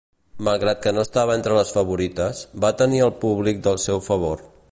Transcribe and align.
Malgrat 0.45 0.79
que 0.85 0.93
no 0.97 1.03
estava 1.07 1.35
entre 1.39 1.57
les 1.57 1.73
favorites, 1.75 2.41
va 2.65 2.73
tenir 2.81 3.05
el 3.09 3.15
públic 3.27 3.61
del 3.69 3.81
seu 3.87 4.05
favor. 4.11 4.45